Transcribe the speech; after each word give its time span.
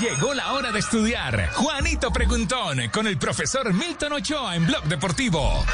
Llegó 0.00 0.34
la 0.34 0.52
hora 0.52 0.72
de 0.72 0.78
estudiar. 0.78 1.50
Juanito 1.52 2.12
Preguntón 2.12 2.78
con 2.92 3.06
el 3.06 3.18
profesor 3.18 3.72
Milton 3.72 4.12
Ochoa 4.12 4.56
en 4.56 4.66
Blog 4.66 4.84
Deportivo. 4.84 5.64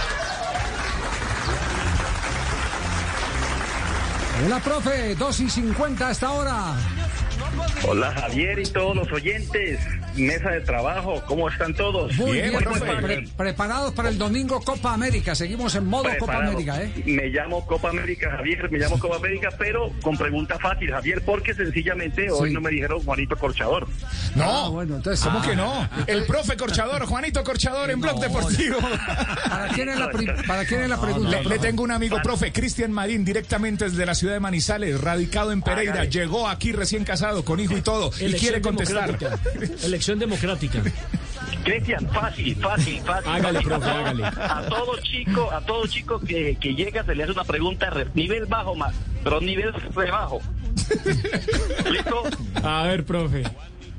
Hola, 4.45 4.61
profe, 4.61 5.15
2 5.15 5.41
y 5.41 5.51
50 5.51 6.09
hasta 6.09 6.27
ahora. 6.27 6.75
Hola 7.89 8.13
Javier 8.13 8.59
y 8.59 8.67
todos 8.67 8.95
los 8.95 9.11
oyentes, 9.13 9.81
mesa 10.17 10.51
de 10.51 10.61
trabajo, 10.61 11.23
¿cómo 11.27 11.49
están 11.49 11.75
todos? 11.75 12.15
Muy 12.17 12.33
Bien, 12.33 12.51
bien, 12.51 12.63
profe. 12.63 12.81
profe. 12.81 13.03
Pre- 13.03 13.29
preparados 13.37 13.93
para 13.95 14.09
el 14.09 14.19
domingo 14.19 14.61
Copa 14.63 14.93
América. 14.95 15.35
Seguimos 15.35 15.75
en 15.75 15.87
modo 15.87 16.09
Copa. 16.19 16.37
América, 16.37 16.83
¿eh? 16.83 16.91
Me 17.07 17.27
llamo 17.29 17.67
Copa 17.67 17.91
América, 17.91 18.31
Javier, 18.37 18.71
me 18.71 18.79
llamo 18.79 18.99
Copa 18.99 19.17
América, 19.17 19.49
pero 19.59 19.91
con 20.03 20.17
pregunta 20.17 20.59
fácil, 20.59 20.91
Javier, 20.91 21.23
porque 21.25 21.55
sencillamente 21.55 22.31
hoy 22.31 22.49
Sí. 22.51 22.55
no 22.55 22.61
me 22.61 22.71
dijeron 22.71 23.01
Juanito 23.05 23.37
Corchador. 23.37 23.87
No, 24.35 24.45
Ah, 24.67 24.69
bueno, 24.69 24.97
entonces. 24.97 25.25
¿cómo 25.25 25.39
ah, 25.41 25.47
que 25.47 25.57
no? 25.57 25.89
El 26.07 26.25
profe 26.25 26.57
Corchador, 26.57 27.05
Juanito 27.07 27.43
Corchador 27.45 27.91
en 27.91 28.01
Blog 28.01 28.17
No, 28.17 28.21
Deportivo. 28.23 28.79
¿Para 29.49 29.69
quién 29.69 29.89
es 29.89 29.99
la, 29.99 30.11
pri- 30.11 30.29
¿para 30.47 30.65
quién 30.65 30.83
es 30.83 30.89
la 30.89 31.01
pregunta? 31.01 31.41
Le, 31.43 31.59
tengo 31.59 31.83
un 31.83 31.91
amigo, 31.91 32.19
profe, 32.23 32.53
Cristian 32.53 32.93
Marín, 32.93 33.25
directamente 33.25 33.85
desde 33.89 34.05
la 34.07 34.15
ciudad 34.15 34.35
de 34.35 34.41
Manizales, 34.41 35.01
radicado 35.01 35.53
en 35.53 35.63
Pereira. 35.63 36.05
Llegó 36.05 36.49
aquí 36.49 36.73
recién 36.73 37.05
casado, 37.05 37.45
con 37.45 37.61
hijo 37.61 37.77
y 37.77 37.83
todo, 37.83 38.11
y 38.21 38.25
Elección 38.25 38.41
quiere 38.41 38.61
contestar. 38.63 39.19
democrática. 39.19 39.87
Democrática. 40.15 40.81
Cristian, 41.65 42.09
fácil, 42.13 42.55
fácil, 42.57 43.01
fácil. 43.05 43.31
Hágale, 43.31 43.59
fácil. 43.63 43.69
profe, 43.69 43.91
hágale. 43.91 44.25
A 44.27 44.63
todo 44.69 44.97
chico, 45.03 45.51
a 45.53 45.61
todo 45.63 45.87
chico 45.89 46.21
que, 46.21 46.57
que 46.61 46.75
llega 46.75 47.03
se 47.05 47.15
le 47.15 47.25
hace 47.25 47.33
una 47.33 47.45
pregunta 47.45 47.91
re- 47.91 48.07
nivel 48.15 48.47
bajo 48.47 48.75
más, 48.77 48.95
pero 49.25 49.41
nivel 49.41 49.73
rebajo. 49.95 50.41
¿Listo? 51.91 52.23
A 52.63 52.83
ver, 52.85 53.05
profe. 53.05 53.43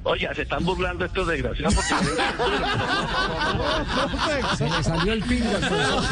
Oiga, 0.03 0.33
se 0.33 0.43
están 0.43 0.63
burlando 0.63 1.03
estos 1.03 1.27
desgraciados 1.27 1.75
porque 1.75 1.93
Se 4.57 4.69
le 4.69 4.83
salió 4.83 5.13
el 5.13 5.23
pingo 5.23 5.49
al 5.49 5.59
profesor. 5.59 6.03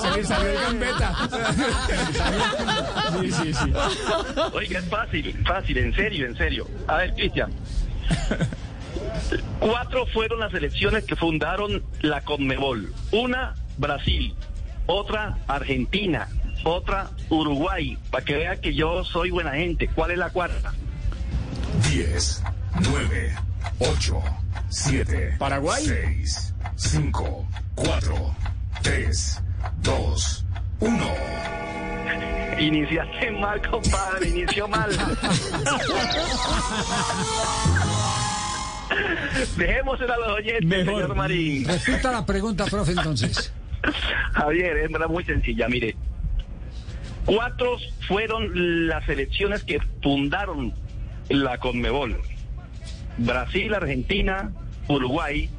Se 0.00 0.10
le 0.18 0.24
salió 0.24 0.48
el 0.50 0.60
gambeta. 0.60 1.28
Sí, 3.20 3.32
sí, 3.32 3.54
sí. 3.54 3.72
Oiga, 4.52 4.78
es 4.80 4.84
fácil, 4.90 5.42
fácil, 5.46 5.78
en 5.78 5.94
serio, 5.94 6.26
en 6.26 6.36
serio. 6.36 6.66
A 6.86 6.96
ver, 6.98 7.14
Cristian. 7.14 7.50
Cuatro 9.60 10.06
fueron 10.06 10.40
las 10.40 10.54
elecciones 10.54 11.04
que 11.04 11.16
fundaron 11.16 11.82
la 12.00 12.22
Conmebol. 12.22 12.92
Una, 13.12 13.54
Brasil. 13.76 14.34
Otra, 14.86 15.38
Argentina. 15.46 16.28
Otra, 16.64 17.10
Uruguay. 17.28 17.98
Para 18.10 18.24
que 18.24 18.36
vea 18.36 18.60
que 18.60 18.74
yo 18.74 19.04
soy 19.04 19.30
buena 19.30 19.52
gente. 19.52 19.88
¿Cuál 19.88 20.12
es 20.12 20.18
la 20.18 20.30
cuarta? 20.30 20.72
10, 21.90 22.42
9, 22.90 23.36
8, 23.78 24.22
7, 24.68 25.36
¿Paraguay? 25.38 25.84
6, 25.84 26.54
5, 26.76 27.48
4, 27.74 28.34
3, 28.82 29.42
2, 29.82 30.44
1. 30.80 31.06
Iniciaste 32.58 33.30
mal, 33.32 33.60
compadre. 33.70 34.28
Inició 34.28 34.66
mal. 34.66 34.90
Dejémosela 39.56 40.14
a 40.14 40.18
los 40.18 40.28
oyentes, 40.38 40.64
Mejor. 40.64 41.02
señor 41.02 41.14
Marín. 41.16 41.66
Repita 41.66 42.12
la 42.12 42.26
pregunta, 42.26 42.64
profe, 42.66 42.92
entonces. 42.92 43.52
Javier, 44.32 44.76
es 44.78 44.90
verdad 44.90 45.08
muy 45.08 45.24
sencilla, 45.24 45.68
mire. 45.68 45.96
Cuatro 47.24 47.76
fueron 48.06 48.88
las 48.88 49.06
elecciones 49.08 49.62
que 49.62 49.80
fundaron 50.02 50.72
la 51.28 51.58
Conmebol. 51.58 52.18
Brasil, 53.18 53.74
Argentina, 53.74 54.50
Uruguay. 54.88 55.50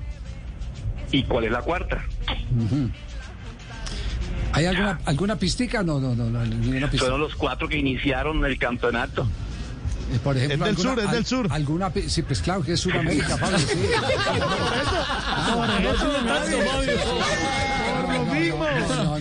¿Y 1.12 1.24
cuál 1.24 1.46
es 1.46 1.52
la 1.52 1.62
cuarta? 1.62 2.04
¿Hay 4.54 4.66
alguna, 4.66 5.00
alguna 5.06 5.36
pistica? 5.36 5.84
No, 5.84 6.00
no, 6.00 6.16
no, 6.16 6.30
no 6.30 6.46
ninguna 6.46 6.90
pista. 6.90 7.06
Fueron 7.06 7.22
los 7.22 7.36
cuatro 7.36 7.68
que 7.68 7.78
iniciaron 7.78 8.44
el 8.46 8.58
campeonato. 8.58 9.28
Eh, 10.12 10.20
Por 10.24 10.36
ejemplo, 10.38 10.66
Es 10.66 10.76
del 10.78 10.86
alguna- 10.88 10.96
sur, 10.96 11.00
es 11.06 11.12
del 11.12 11.26
sur. 11.26 11.48
Alguna, 11.52 11.92
sí, 12.08 12.22
pues 12.24 12.42
claro 12.42 12.62
que 12.64 12.74
es 12.74 12.80
Sudamérica, 12.80 13.38
Pablo, 13.38 13.58
sí. 13.60 13.66
Por 15.54 15.70
mismo. 16.80 17.20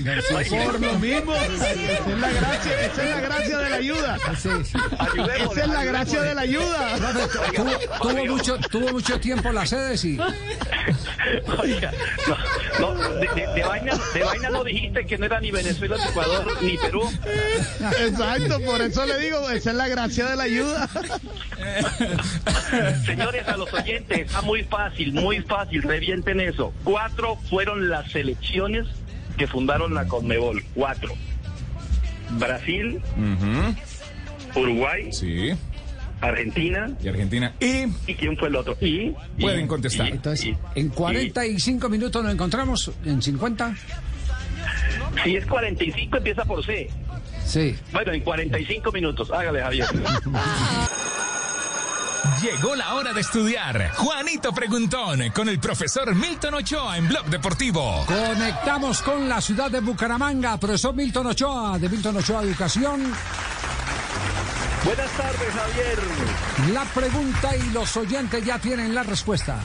Por 0.05 0.81
lo 0.81 0.99
mismo. 0.99 1.35
Esa 1.35 1.71
es 1.73 2.19
la 2.19 2.31
gracia, 2.31 2.81
esa 2.87 3.03
es 3.05 3.11
la 3.11 3.21
gracia 3.21 3.59
de 3.59 3.71
la 3.71 3.77
ayuda. 3.77 4.19
Sí, 4.41 4.49
sí. 4.65 4.79
Ayudémosle, 4.99 5.45
Esa 5.53 5.61
es 5.65 5.69
la 5.69 5.85
gracia 5.85 6.23
de 6.23 6.35
la 6.35 6.41
ayuda. 6.43 6.97
Tuvo, 7.55 7.79
tuvo 8.13 8.25
mucho, 8.27 8.59
tuvo 8.71 8.89
mucho 8.93 9.21
tiempo 9.21 9.53
la 9.53 9.67
sede, 9.67 9.97
sí. 9.97 10.19
Oiga, 11.59 11.93
no, 12.81 12.95
no, 12.95 13.09
de, 13.15 13.29
de- 13.29 13.47
de 13.55 13.63
vaina, 13.65 13.93
de 14.15 14.23
vaina 14.23 14.51
no 14.51 14.65
dijiste 14.65 15.05
que 15.07 15.19
no 15.19 15.27
era 15.27 15.41
ni 15.41 15.51
Venezuela, 15.51 15.97
ni 15.97 16.05
Ecuador, 16.05 16.63
ni 16.63 16.79
Perú. 16.79 17.11
Exacto, 18.01 18.61
por 18.65 18.81
eso 18.81 19.05
le 19.07 19.19
digo, 19.19 19.51
esa 19.51 19.71
es 19.71 19.77
la 19.77 19.89
gracia 19.89 20.27
de 20.27 20.37
la 20.37 20.45
ayuda. 20.45 20.89
Señores, 23.05 23.47
a 23.49 23.57
los 23.57 23.73
oyentes, 23.73 24.19
está 24.21 24.43
muy 24.43 24.63
fácil, 24.65 25.13
muy 25.13 25.41
fácil, 25.43 25.83
revienten 25.83 26.41
eso. 26.41 26.73
Cuatro 26.85 27.37
fueron 27.51 27.89
las 27.89 28.11
selecciones 28.13 28.87
que 29.39 29.47
fundaron 29.47 29.95
la 29.95 30.07
Conmebol. 30.07 30.63
Cuatro. 30.75 31.13
Brasil, 32.33 33.01
Uruguay, 34.55 35.11
Sí, 35.13 35.51
Argentina. 36.21 36.91
y 37.03 37.09
Argentina. 37.09 37.55
Y 37.61 37.87
¿Y 38.07 38.15
quién 38.15 38.37
fue 38.37 38.49
el 38.49 38.57
otro? 38.57 38.77
Y, 38.81 39.15
Pueden 39.41 39.67
contestar. 39.67 40.09
y- 40.09 40.13
Entonces, 40.13 40.47
y- 40.47 40.57
en 40.75 40.89
45 40.91 41.89
minutos 41.89 42.23
nos 42.23 42.33
encontramos, 42.35 42.91
en 43.05 43.23
50. 43.23 43.75
y- 45.17 45.21
si 45.25 45.37
es 45.37 45.47
45, 45.47 46.19
empieza 46.19 46.45
por 46.45 46.65
C. 46.65 46.91
Sí. 47.47 47.75
Bueno, 47.93 48.13
en 48.13 48.21
45 48.21 48.93
minutos. 48.93 49.31
Hágale, 49.31 49.63
Javier. 49.63 49.87
Llegó 52.43 52.77
la 52.77 52.95
hora 52.95 53.13
de 53.13 53.21
estudiar. 53.21 53.91
Juanito 53.95 54.53
Preguntón 54.53 55.31
con 55.31 55.49
el 55.49 55.59
profesor 55.59 56.15
Milton 56.15 56.55
Ochoa 56.55 56.97
en 56.97 57.09
Blog 57.09 57.27
Deportivo. 57.27 58.05
Conectamos 58.07 59.03
con 59.03 59.29
la 59.29 59.41
ciudad 59.41 59.71
de 59.71 59.81
Bucaramanga, 59.81 60.57
profesor 60.57 60.95
Milton 60.95 61.27
Ochoa, 61.27 61.79
de 61.79 61.89
Milton 61.89 62.17
Ochoa 62.19 62.43
Educación. 62.43 63.13
Buenas 64.85 65.11
tardes, 65.17 65.53
Javier. 65.53 65.99
La 66.73 66.85
pregunta 66.85 67.57
y 67.57 67.71
los 67.73 67.97
oyentes 67.97 68.45
ya 68.45 68.59
tienen 68.59 68.95
la 68.95 69.03
respuesta. 69.03 69.59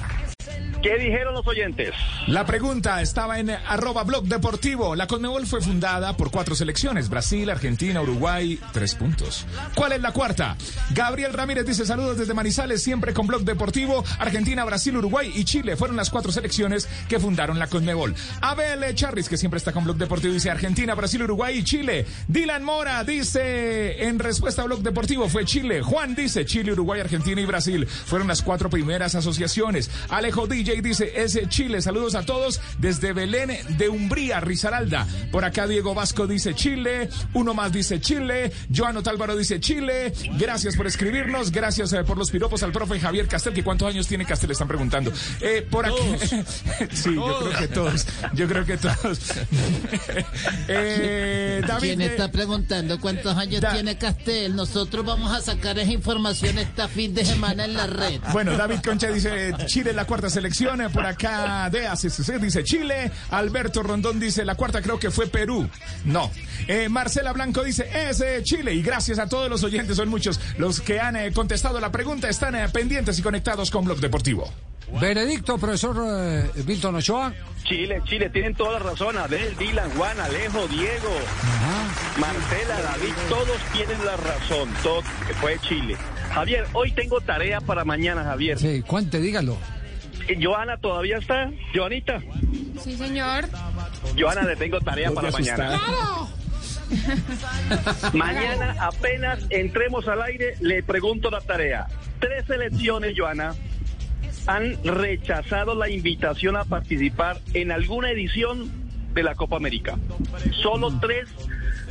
¿Qué 0.83 0.97
dijeron 0.97 1.33
los 1.33 1.47
oyentes? 1.47 1.94
La 2.27 2.45
pregunta 2.45 3.01
estaba 3.01 3.39
en 3.39 3.51
arroba 3.51 4.03
blog 4.03 4.25
deportivo. 4.25 4.95
La 4.97 5.07
Conmebol 5.07 5.47
fue 5.47 5.61
fundada 5.61 6.17
por 6.17 6.29
cuatro 6.29 6.55
selecciones. 6.55 7.07
Brasil, 7.07 7.49
Argentina, 7.49 8.01
Uruguay, 8.01 8.59
tres 8.73 8.94
puntos. 8.94 9.47
¿Cuál 9.75 9.94
es 9.94 10.01
la 10.01 10.11
cuarta? 10.11 10.57
Gabriel 10.91 11.31
Ramírez 11.31 11.66
dice 11.66 11.85
saludos 11.85 12.17
desde 12.17 12.33
Manizales, 12.33 12.83
siempre 12.83 13.13
con 13.13 13.27
blog 13.27 13.44
deportivo. 13.44 14.03
Argentina, 14.19 14.66
Brasil, 14.66 14.97
Uruguay 14.97 15.31
y 15.33 15.45
Chile 15.45 15.77
fueron 15.77 15.95
las 15.95 16.09
cuatro 16.09 16.33
selecciones 16.33 16.89
que 17.07 17.17
fundaron 17.17 17.59
la 17.59 17.67
Conmebol. 17.67 18.13
Abel 18.41 18.94
Charris, 18.94 19.29
que 19.29 19.38
siempre 19.38 19.59
está 19.59 19.71
con 19.71 19.85
blog 19.85 19.95
deportivo, 19.95 20.33
dice 20.33 20.51
Argentina, 20.51 20.95
Brasil, 20.95 21.23
Uruguay 21.23 21.59
y 21.59 21.63
Chile. 21.63 22.05
Dylan 22.27 22.61
Mora 22.61 23.05
dice 23.05 24.03
en 24.03 24.19
respuesta 24.19 24.63
a 24.63 24.65
blog 24.65 24.81
deportivo 24.81 25.29
fue 25.29 25.45
Chile. 25.45 25.81
Juan 25.81 26.13
dice 26.13 26.45
Chile, 26.45 26.73
Uruguay, 26.73 27.00
Argentina 27.00 27.39
y 27.39 27.45
Brasil 27.45 27.88
fueron 27.88 28.27
las 28.27 28.41
cuatro 28.41 28.69
primeras 28.69 29.15
asociaciones. 29.15 29.89
Alejo 30.09 30.45
DJ 30.45 30.72
dice 30.81 31.13
es 31.16 31.38
Chile. 31.50 31.81
Saludos 31.81 32.16
a 32.16 32.25
todos 32.25 32.61
desde 32.78 33.13
Belén 33.13 33.51
de 33.78 33.89
Umbría, 33.89 34.39
Risaralda. 34.39 35.07
Por 35.31 35.45
acá 35.45 35.67
Diego 35.67 35.94
Vasco 35.94 36.28
dice 36.28 36.53
Chile. 36.53 37.09
Uno 37.34 37.53
más 37.53 37.72
dice 37.72 38.00
Chile. 38.00 38.51
Joano 38.73 39.03
Tálvaro 39.03 39.35
dice 39.35 39.59
Chile. 39.59 40.13
Gracias 40.38 40.75
por 40.75 40.88
escribirnos. 40.88 41.51
Gracias 41.51 41.94
eh, 41.94 42.03
por 42.03 42.17
los 42.17 42.31
piropos 42.31 42.63
al 42.63 42.72
profe 42.72 43.00
Javier 43.00 43.28
Castel. 43.28 43.53
que 43.53 43.63
¿Cuántos 43.63 43.88
años 43.88 44.07
tiene 44.07 44.25
Castel? 44.25 44.51
Están 44.51 44.68
preguntando. 44.68 45.12
Eh, 45.42 45.65
por 45.69 45.86
aquí. 45.86 45.95
sí, 46.94 47.15
yo 47.15 47.39
creo 47.39 47.57
que 47.59 47.68
todos. 47.68 48.06
Yo 48.33 48.48
creo 48.48 48.65
que 48.65 48.77
todos. 48.77 49.19
eh, 50.68 51.62
David. 51.68 51.81
¿Quién 51.81 52.01
eh, 52.01 52.06
está 52.06 52.31
preguntando 52.31 53.00
cuántos 53.00 53.36
años 53.38 53.62
Da- 53.62 53.74
tiene 53.74 53.98
Castel? 53.98 54.56
Nosotros 54.56 55.06
vamos 55.06 55.31
a 55.31 55.42
sacar 55.42 55.77
esa 55.80 55.92
información 55.92 56.57
esta 56.57 56.88
fin 56.88 57.13
de 57.13 57.25
semana 57.25 57.65
en 57.65 57.74
la 57.74 57.88
red. 57.88 58.19
Bueno, 58.31 58.56
David 58.57 58.80
Concha 58.83 59.09
dice 59.12 59.53
Chile 59.65 59.92
en 59.92 59.95
la 59.95 60.06
cuarta 60.06 60.30
selección. 60.30 60.62
Eh, 60.63 60.89
Por 60.92 61.06
acá 61.06 61.69
de 61.69 61.88
ACCC 61.88 62.39
dice 62.39 62.63
Chile. 62.63 63.12
Alberto 63.31 63.83
Rondón 63.83 64.19
dice 64.19 64.45
la 64.45 64.56
cuarta 64.56 64.81
creo 64.81 65.00
que 65.00 65.12
fue 65.12 65.27
Perú. 65.27 65.69
No. 66.06 66.31
Eh, 66.68 66.89
Marcela 66.89 67.33
Blanco 67.33 67.63
dice 67.63 67.89
es 67.94 68.21
eh, 68.21 68.42
Chile. 68.44 68.74
Y 68.74 68.81
gracias 68.81 69.19
a 69.19 69.27
todos 69.27 69.50
los 69.50 69.63
oyentes, 69.63 69.98
son 69.98 70.10
muchos 70.10 70.39
los 70.57 70.81
que 70.81 71.00
han 71.00 71.15
eh, 71.15 71.31
contestado 71.33 71.80
la 71.80 71.92
pregunta. 71.92 72.30
Están 72.30 72.56
eh, 72.56 72.68
pendientes 72.69 73.19
y 73.19 73.21
conectados 73.21 73.69
con 73.71 73.86
Blog 73.86 74.00
Deportivo. 74.00 74.51
Veredicto, 75.00 75.57
profesor 75.57 75.95
eh, 76.07 76.51
Milton 76.65 76.95
Ochoa. 76.95 77.33
Chile, 77.63 78.01
Chile, 78.06 78.30
tienen 78.30 78.54
toda 78.54 78.74
la 78.74 78.80
razón. 78.80 79.18
Abel, 79.18 79.56
Dylan, 79.57 79.89
Juan, 79.92 80.19
Alejo, 80.19 80.68
Diego, 80.68 81.15
Marcela, 82.19 82.81
David, 82.81 83.13
todos 83.30 83.57
tienen 83.71 84.06
la 84.06 84.18
razón. 84.18 84.69
Todo 84.83 85.01
fue 85.42 85.57
Chile. 85.62 85.95
Javier, 86.33 86.65
hoy 86.74 86.92
tengo 86.92 87.21
tarea 87.21 87.62
para 87.62 87.86
mañana, 87.86 88.24
Javier. 88.24 88.60
Sí, 88.60 88.81
cuente, 88.81 89.19
dígalo. 89.19 89.57
Joana 90.42 90.78
todavía 90.78 91.18
está. 91.18 91.52
Joanita. 91.74 92.22
Sí, 92.81 92.98
señor. 92.98 93.46
Joana, 94.18 94.44
le 94.44 94.56
tengo 94.56 94.80
tarea 94.81 95.12
para 95.12 95.31
mañana. 95.31 95.81
Mañana 98.14 98.75
apenas 98.80 99.40
entremos 99.50 100.08
al 100.08 100.22
aire, 100.22 100.56
le 100.60 100.84
pregunto 100.84 101.30
la 101.31 101.42
tarea. 101.42 101.88
Tres 102.20 102.50
elecciones, 102.50 103.16
Joana, 103.18 103.56
han 104.48 104.78
rechazado 104.84 105.75
la 105.75 105.90
invitación 105.90 106.56
a 106.56 106.66
participar 106.66 107.40
en 107.54 107.72
alguna 107.72 108.12
edición 108.12 108.72
de 109.14 109.24
la 109.24 109.36
Copa 109.36 109.56
América. 109.56 109.98
Solo 110.52 111.00
tres 111.00 111.30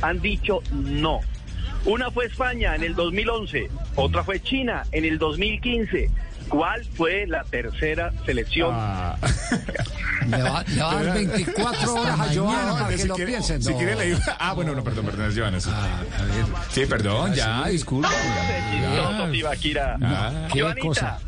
han 0.01 0.21
dicho 0.21 0.61
no. 0.71 1.21
Una 1.85 2.09
fue 2.11 2.25
España 2.25 2.75
en 2.75 2.83
el 2.83 2.95
2011, 2.95 3.69
otra 3.95 4.23
fue 4.23 4.41
China 4.41 4.83
en 4.91 5.03
el 5.05 5.17
2015. 5.17 6.09
¿Cuál 6.49 6.83
fue 6.95 7.25
la 7.27 7.43
tercera 7.45 8.11
selección? 8.25 8.69
Ah. 8.73 9.15
Le 10.27 10.41
va, 10.43 10.63
le 10.67 10.81
va 10.81 10.91
a 10.99 11.03
dar 11.03 11.13
24 11.25 11.93
horas 11.93 12.19
a 12.19 12.33
Joana 12.33 12.73
para 12.73 12.87
que 12.89 12.97
si 12.97 13.07
lo 13.07 13.15
quiere- 13.15 13.31
piensen. 13.31 13.63
Si 13.63 13.71
No. 13.71 13.77
quiere 13.77 13.95
le 13.95 14.05
digo- 14.07 14.19
Ah, 14.39 14.53
bueno, 14.53 14.75
no, 14.75 14.83
perdón, 14.83 15.05
perdón, 15.05 15.29
es 15.29 15.37
Joana. 15.37 15.59
Sí, 15.59 15.69
Ah, 15.73 16.01
a 16.19 16.23
ver. 16.23 16.45
Sí, 16.69 16.85
perdón, 16.85 17.33
ya, 17.33 17.67
disculpa. 17.67 18.09
Ah, 20.01 20.47
qué 20.51 20.61
Joanita, 20.61 20.87
cosa. 20.87 21.19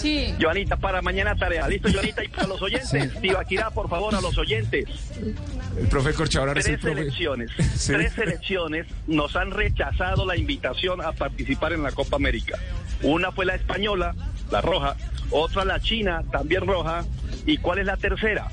Sí. 0.00 0.34
Joanita, 0.40 0.76
para 0.76 1.02
mañana 1.02 1.34
tarea. 1.36 1.68
¿Listo, 1.68 1.90
Joanita? 1.92 2.24
Y 2.24 2.28
para 2.28 2.46
los 2.48 2.62
oyentes. 2.62 3.20
Tibaquira, 3.20 3.70
por 3.70 3.88
favor, 3.88 4.14
a 4.14 4.20
los 4.20 4.36
oyentes. 4.38 4.84
El 5.78 5.86
profe 5.88 6.12
Corchador 6.14 6.48
ahora 6.48 6.60
Tres 6.62 6.78
profe. 6.78 7.00
elecciones, 7.00 7.50
Sí. 7.76 7.92
tres 7.92 8.16
elecciones 8.18 8.86
nos 9.06 9.36
han 9.36 9.50
rechazado 9.50 10.24
la 10.26 10.36
invitación 10.36 11.00
a 11.00 11.12
participar 11.12 11.72
en 11.72 11.82
la 11.82 11.92
Copa 11.92 12.16
América. 12.16 12.58
Una 13.02 13.30
fue 13.32 13.44
la 13.46 13.54
española, 13.54 14.14
la 14.50 14.60
roja, 14.60 14.96
otra 15.30 15.64
la 15.64 15.80
china, 15.80 16.22
también 16.32 16.66
roja, 16.66 17.04
y 17.46 17.58
cuál 17.58 17.78
es 17.78 17.86
la 17.86 17.96
tercera. 17.96 18.48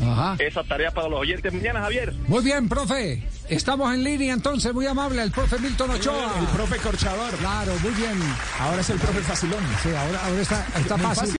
Ajá. 0.00 0.36
Esa 0.38 0.62
tarea 0.64 0.90
para 0.90 1.08
los 1.08 1.20
oyentes 1.20 1.52
mañana, 1.52 1.80
Javier. 1.80 2.14
Muy 2.28 2.42
bien, 2.42 2.68
profe. 2.68 3.22
Estamos 3.48 3.92
en 3.92 4.04
línea 4.04 4.32
entonces, 4.32 4.72
muy 4.72 4.86
amable, 4.86 5.22
el 5.22 5.30
profe 5.30 5.58
Milton 5.58 5.90
Ochoa. 5.90 6.34
El 6.40 6.46
profe 6.46 6.76
Corchador. 6.78 7.34
Claro, 7.34 7.72
muy 7.82 7.92
bien. 7.92 8.18
Ahora 8.58 8.80
es 8.80 8.90
el 8.90 8.98
profe 8.98 9.20
Facilón. 9.20 9.62
Sí, 9.82 9.88
ahora, 9.90 10.24
ahora 10.24 10.40
está, 10.40 10.66
está 10.78 10.96
fácil. 10.98 11.28